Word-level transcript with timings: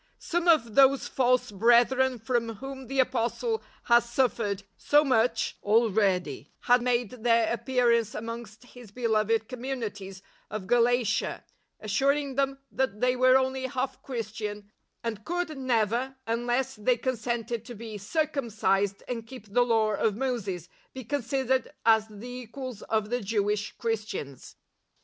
Some 0.17 0.47
of 0.47 0.73
those 0.73 1.07
false 1.07 1.51
brethren 1.51 2.17
from 2.17 2.55
whom 2.55 2.87
the 2.87 2.99
Apostle 2.99 3.61
had 3.83 3.99
suffered 3.99 4.63
so 4.75 5.03
much 5.05 5.59
already 5.61 6.51
had 6.61 6.81
made 6.81 7.11
their 7.23 7.53
appearance 7.53 8.15
amongst 8.15 8.63
his 8.63 8.89
beloved 8.89 9.47
communities 9.47 10.23
of 10.49 10.65
Galatia, 10.65 11.43
assuring 11.79 12.33
them 12.33 12.57
that 12.71 12.99
they 12.99 13.15
were 13.15 13.37
only 13.37 13.67
half 13.67 14.01
Christian, 14.01 14.71
and 15.03 15.23
could^^^, 15.23 15.43
8i 15.45 15.47
6 15.49 15.51
82 15.51 15.51
LIFE 15.51 15.51
OF 15.51 15.51
ST. 15.51 15.67
PAUL 15.67 15.99
iievei 16.05 16.07
j 16.09 16.33
unless 16.33 16.75
they 16.77 16.97
consented 16.97 17.63
to 17.65 17.75
be 17.75 17.97
circum 17.99 18.45
cised 18.47 19.03
and 19.07 19.27
keep 19.27 19.53
the 19.53 19.61
Law 19.63 19.91
of 19.93 20.15
Moses, 20.17 20.67
be 20.95 21.03
con 21.03 21.21
sidered 21.21 21.67
as 21.85 22.07
the 22.09 22.27
equals 22.27 22.81
of 22.81 23.11
the 23.11 23.21
Jewish 23.21 23.73
Christians. 23.77 24.55